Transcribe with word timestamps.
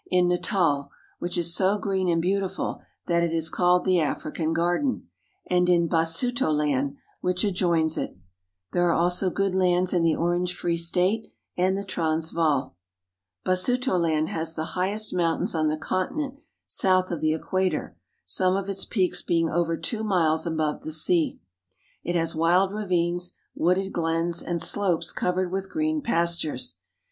Natal 0.11 0.25
(na 0.27 0.35
tal'X 0.41 0.85
J 0.87 0.91
which 1.19 1.37
is 1.37 1.53
so 1.53 1.77
green 1.77 2.09
and 2.09 2.19
beautiful 2.23 2.81
that 3.05 3.21
it 3.21 3.31
is 3.31 3.51
called 3.51 3.85
the 3.85 4.01
i 4.01 4.05
African 4.05 4.51
Garden, 4.51 5.07
and 5.45 5.69
in 5.69 5.87
Basutoland 5.87 5.89
(bi 5.89 6.05
sou'to 6.05 6.51
land) 6.57 6.95
which' 7.19 7.45
I 7.45 7.49
adjoins 7.49 7.99
it. 7.99 8.17
There 8.73 8.89
are 8.89 8.95
also 8.95 9.29
good 9.29 9.53
lands 9.53 9.93
in 9.93 10.01
the 10.01 10.15
Orange 10.15 10.55
Free 10.55 10.79
State 10.79 11.27
and 11.55 11.77
the 11.77 11.85
Transvaal. 11.85 12.75
Basutoland 13.45 14.29
has 14.29 14.55
the 14.55 14.65
highest 14.73 15.13
mountains 15.13 15.53
on 15.53 15.67
the 15.67 15.77
continent 15.77 16.39
south 16.65 17.11
of 17.11 17.21
the 17.21 17.33
equa 17.37 17.69
tor, 17.69 17.95
some 18.25 18.55
of 18.55 18.69
its 18.69 18.85
peaks 18.85 19.21
being 19.21 19.51
over 19.51 19.77
two 19.77 20.03
miles 20.03 20.47
above 20.47 20.81
the 20.81 20.89
rsea. 20.89 21.37
It 22.03 22.15
has 22.15 22.33
wild 22.33 22.73
ravines, 22.73 23.33
wooded 23.53 23.93
glens, 23.93 24.41
and 24.41 24.59
slopes 24.59 25.13
1 25.21 25.35
^vered 25.35 25.51
with 25.51 25.69
green 25.69 26.01
pastures. 26.01 26.77